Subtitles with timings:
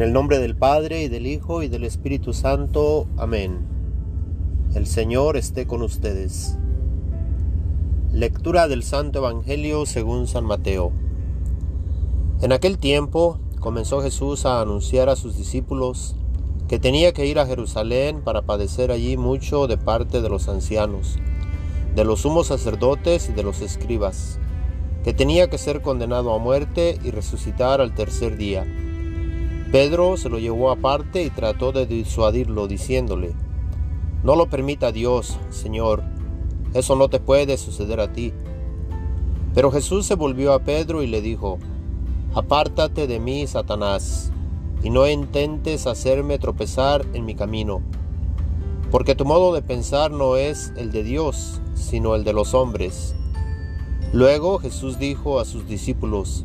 [0.00, 3.06] En el nombre del Padre y del Hijo y del Espíritu Santo.
[3.18, 3.58] Amén.
[4.74, 6.56] El Señor esté con ustedes.
[8.10, 10.92] Lectura del Santo Evangelio según San Mateo.
[12.40, 16.16] En aquel tiempo comenzó Jesús a anunciar a sus discípulos
[16.66, 21.18] que tenía que ir a Jerusalén para padecer allí mucho de parte de los ancianos,
[21.94, 24.38] de los sumos sacerdotes y de los escribas,
[25.04, 28.64] que tenía que ser condenado a muerte y resucitar al tercer día.
[29.72, 33.34] Pedro se lo llevó aparte y trató de disuadirlo, diciéndole,
[34.24, 36.02] No lo permita Dios, Señor,
[36.74, 38.32] eso no te puede suceder a ti.
[39.54, 41.58] Pero Jesús se volvió a Pedro y le dijo,
[42.34, 44.32] Apártate de mí, Satanás,
[44.82, 47.80] y no intentes hacerme tropezar en mi camino,
[48.90, 53.14] porque tu modo de pensar no es el de Dios, sino el de los hombres.
[54.12, 56.44] Luego Jesús dijo a sus discípulos,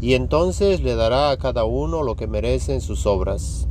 [0.00, 3.66] y entonces le dará a cada uno lo que merecen sus obras.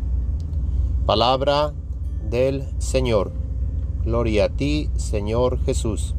[1.06, 1.73] Palabra
[2.30, 3.31] del Señor.
[4.03, 6.16] Gloria a ti, Señor Jesús.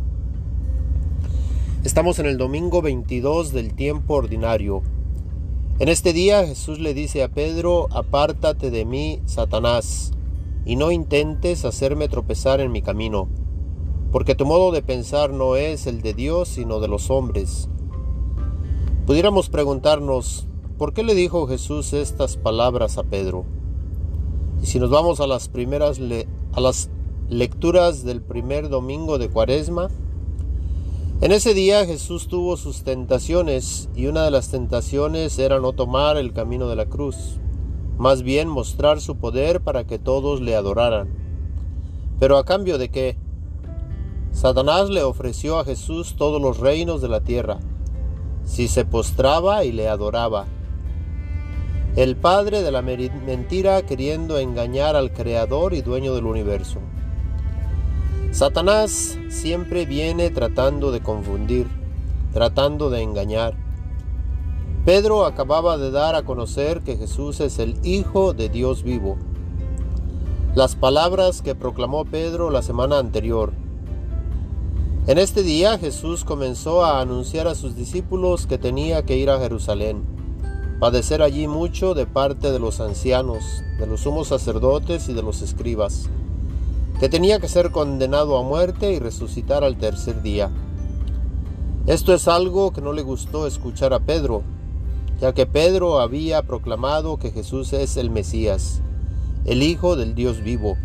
[1.85, 4.83] Estamos en el domingo 22 del tiempo ordinario.
[5.79, 10.13] En este día Jesús le dice a Pedro, apártate de mí, Satanás,
[10.65, 13.29] y no intentes hacerme tropezar en mi camino,
[14.11, 17.69] porque tu modo de pensar no es el de Dios, sino de los hombres.
[19.09, 23.47] Pudiéramos preguntarnos, ¿por qué le dijo Jesús estas palabras a Pedro?
[24.63, 25.99] Y si nos vamos a las primeras
[26.53, 26.91] a las
[27.31, 29.89] lecturas del primer domingo de Cuaresma,
[31.23, 36.19] en ese día Jesús tuvo sus tentaciones y una de las tentaciones era no tomar
[36.19, 37.41] el camino de la cruz,
[37.97, 41.09] más bien mostrar su poder para que todos le adoraran.
[42.21, 43.17] Pero a cambio de qué?
[44.33, 47.59] Satanás le ofreció a Jesús todos los reinos de la tierra
[48.49, 50.47] si se postraba y le adoraba.
[51.97, 56.81] El padre de la mentira queriendo engañar al Creador y dueño del universo.
[58.31, 61.69] Satanás siempre viene tratando de confundir,
[62.33, 63.55] tratando de engañar.
[64.85, 69.19] Pedro acababa de dar a conocer que Jesús es el Hijo de Dios vivo.
[70.55, 73.53] Las palabras que proclamó Pedro la semana anterior,
[75.09, 79.39] en este día Jesús comenzó a anunciar a sus discípulos que tenía que ir a
[79.39, 80.05] Jerusalén,
[80.81, 85.41] padecer allí mucho de parte de los ancianos, de los sumos sacerdotes y de los
[85.41, 86.11] escribas,
[87.01, 90.51] que tenía que ser condenado a muerte y resucitar al tercer día.
[91.87, 94.43] Esto es algo que no le gustó escuchar a Pedro,
[95.23, 98.83] ya que Pedro había proclamado que Jesús es el Mesías,
[99.47, 100.77] el Hijo del Dios vivo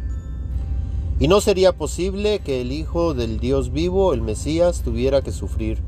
[1.20, 5.82] y no sería posible que el Hijo del Dios vivo, el Mesías, tuviera que sufrir.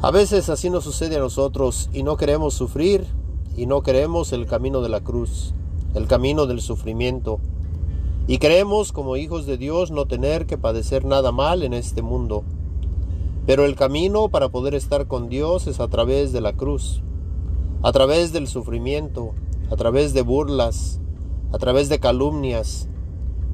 [0.00, 3.06] A veces así nos sucede a nosotros y no queremos sufrir
[3.56, 5.54] y no queremos el camino de la cruz,
[5.94, 7.40] el camino del sufrimiento.
[8.28, 12.44] Y creemos como hijos de Dios no tener que padecer nada mal en este mundo.
[13.46, 17.02] Pero el camino para poder estar con Dios es a través de la cruz,
[17.82, 19.32] a través del sufrimiento,
[19.70, 21.00] a través de burlas,
[21.52, 22.88] a través de calumnias,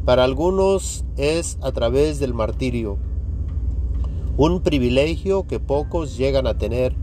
[0.05, 2.99] para algunos es a través del martirio,
[4.37, 6.95] un privilegio que pocos llegan a tener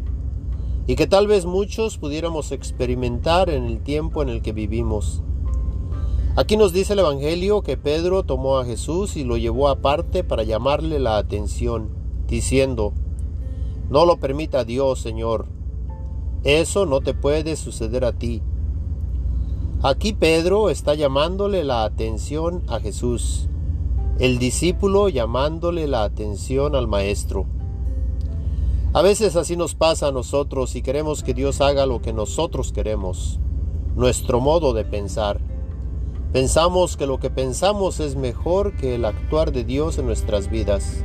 [0.85, 5.23] y que tal vez muchos pudiéramos experimentar en el tiempo en el que vivimos.
[6.35, 10.43] Aquí nos dice el Evangelio que Pedro tomó a Jesús y lo llevó aparte para
[10.43, 11.89] llamarle la atención,
[12.27, 12.93] diciendo,
[13.89, 15.47] No lo permita Dios, Señor,
[16.43, 18.41] eso no te puede suceder a ti.
[19.83, 23.47] Aquí Pedro está llamándole la atención a Jesús,
[24.19, 27.47] el discípulo llamándole la atención al Maestro.
[28.93, 32.71] A veces así nos pasa a nosotros y queremos que Dios haga lo que nosotros
[32.71, 33.39] queremos,
[33.95, 35.41] nuestro modo de pensar.
[36.31, 41.03] Pensamos que lo que pensamos es mejor que el actuar de Dios en nuestras vidas.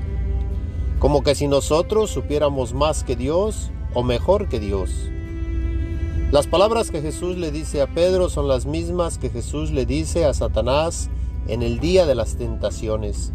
[0.98, 4.90] Como que si nosotros supiéramos más que Dios o mejor que Dios.
[6.32, 10.24] Las palabras que Jesús le dice a Pedro son las mismas que Jesús le dice
[10.24, 11.08] a Satanás
[11.46, 13.32] en el día de las tentaciones,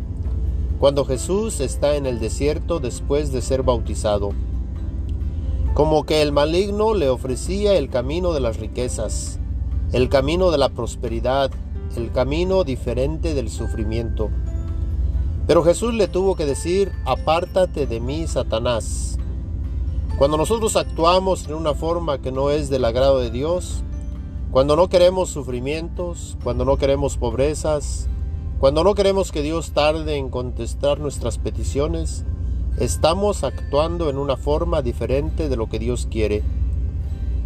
[0.77, 4.31] cuando Jesús está en el desierto después de ser bautizado.
[5.73, 9.39] Como que el maligno le ofrecía el camino de las riquezas,
[9.93, 11.49] el camino de la prosperidad,
[11.95, 14.29] el camino diferente del sufrimiento.
[15.47, 19.17] Pero Jesús le tuvo que decir, apártate de mí, Satanás.
[20.17, 23.83] Cuando nosotros actuamos en una forma que no es del agrado de Dios,
[24.51, 28.07] cuando no queremos sufrimientos, cuando no queremos pobrezas,
[28.59, 32.25] cuando no queremos que Dios tarde en contestar nuestras peticiones,
[32.77, 36.43] estamos actuando en una forma diferente de lo que Dios quiere.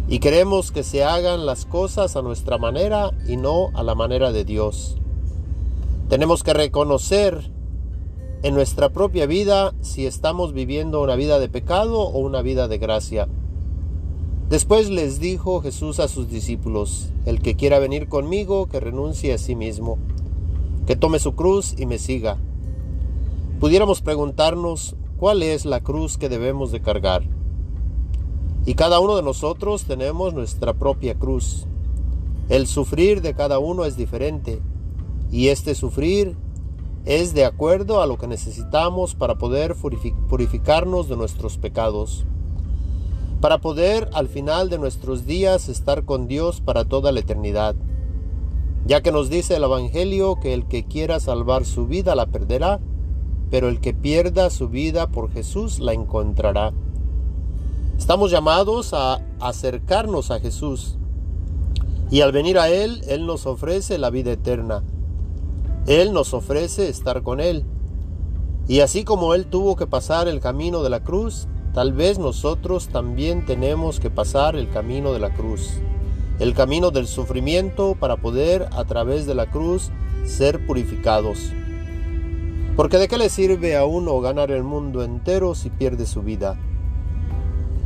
[0.08, 4.32] Y queremos que se hagan las cosas a nuestra manera y no a la manera
[4.32, 4.98] de Dios.
[6.08, 7.50] Tenemos que reconocer
[8.46, 12.78] en nuestra propia vida si estamos viviendo una vida de pecado o una vida de
[12.78, 13.26] gracia.
[14.48, 19.38] Después les dijo Jesús a sus discípulos, el que quiera venir conmigo, que renuncie a
[19.38, 19.98] sí mismo,
[20.86, 22.38] que tome su cruz y me siga.
[23.58, 27.24] Pudiéramos preguntarnos cuál es la cruz que debemos de cargar.
[28.64, 31.66] Y cada uno de nosotros tenemos nuestra propia cruz.
[32.48, 34.60] El sufrir de cada uno es diferente,
[35.32, 36.36] y este sufrir
[37.06, 39.74] es de acuerdo a lo que necesitamos para poder
[40.28, 42.26] purificarnos de nuestros pecados
[43.40, 47.74] para poder al final de nuestros días estar con Dios para toda la eternidad,
[48.86, 52.80] ya que nos dice el Evangelio que el que quiera salvar su vida la perderá,
[53.50, 56.72] pero el que pierda su vida por Jesús la encontrará.
[57.98, 60.98] Estamos llamados a acercarnos a Jesús
[62.10, 64.82] y al venir a Él, Él nos ofrece la vida eterna.
[65.86, 67.64] Él nos ofrece estar con Él.
[68.68, 71.46] Y así como Él tuvo que pasar el camino de la cruz,
[71.76, 75.74] Tal vez nosotros también tenemos que pasar el camino de la cruz,
[76.38, 79.90] el camino del sufrimiento para poder a través de la cruz
[80.24, 81.52] ser purificados.
[82.76, 86.58] Porque de qué le sirve a uno ganar el mundo entero si pierde su vida?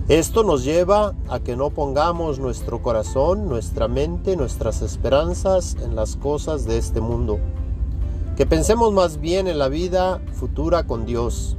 [0.06, 6.14] Esto nos lleva a que no pongamos nuestro corazón, nuestra mente, nuestras esperanzas en las
[6.14, 7.41] cosas de este mundo.
[8.40, 11.58] Que pensemos más bien en la vida futura con Dios,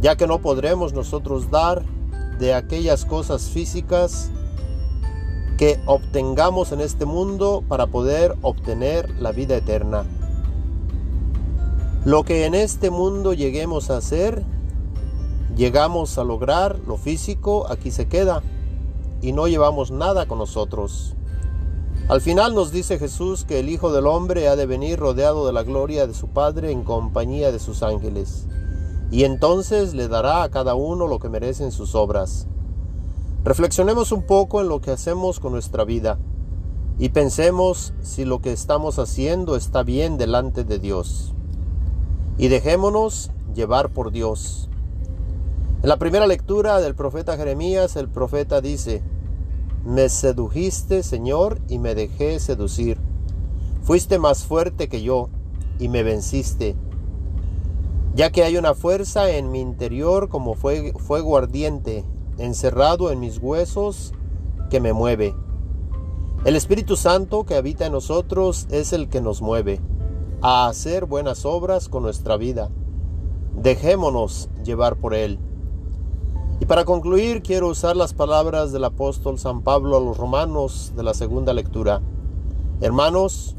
[0.00, 1.84] ya que no podremos nosotros dar
[2.40, 4.32] de aquellas cosas físicas
[5.56, 10.04] que obtengamos en este mundo para poder obtener la vida eterna.
[12.04, 14.42] Lo que en este mundo lleguemos a hacer,
[15.54, 18.42] llegamos a lograr lo físico, aquí se queda
[19.22, 21.14] y no llevamos nada con nosotros.
[22.06, 25.54] Al final nos dice Jesús que el Hijo del Hombre ha de venir rodeado de
[25.54, 28.46] la gloria de su Padre en compañía de sus ángeles
[29.10, 32.46] y entonces le dará a cada uno lo que merecen sus obras.
[33.42, 36.18] Reflexionemos un poco en lo que hacemos con nuestra vida
[36.98, 41.32] y pensemos si lo que estamos haciendo está bien delante de Dios.
[42.36, 44.68] Y dejémonos llevar por Dios.
[45.82, 49.02] En la primera lectura del profeta Jeremías, el profeta dice,
[49.84, 52.98] Me sedujiste, Señor, y me dejé seducir.
[53.82, 55.28] Fuiste más fuerte que yo,
[55.78, 56.76] y me venciste
[58.14, 62.04] ya que hay una fuerza en mi interior como fuego ardiente,
[62.38, 64.12] encerrado en mis huesos,
[64.70, 65.34] que me mueve.
[66.44, 69.80] El Espíritu Santo que habita en nosotros es el que nos mueve
[70.42, 72.70] a hacer buenas obras con nuestra vida.
[73.56, 75.40] Dejémonos llevar por Él.
[76.60, 81.02] Y para concluir quiero usar las palabras del apóstol San Pablo a los romanos de
[81.02, 82.00] la segunda lectura.
[82.80, 83.56] Hermanos,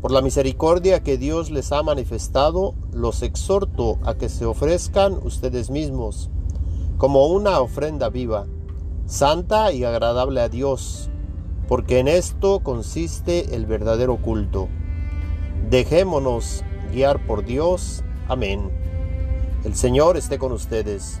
[0.00, 5.70] por la misericordia que Dios les ha manifestado, los exhorto a que se ofrezcan ustedes
[5.70, 6.30] mismos
[7.02, 8.46] como una ofrenda viva,
[9.06, 11.10] santa y agradable a Dios,
[11.66, 14.68] porque en esto consiste el verdadero culto.
[15.68, 18.04] Dejémonos guiar por Dios.
[18.28, 18.70] Amén.
[19.64, 21.20] El Señor esté con ustedes.